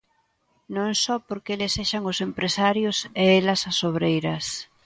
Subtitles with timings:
[0.75, 4.45] Non só porque eles sexan os empresarios e elas as obreiras.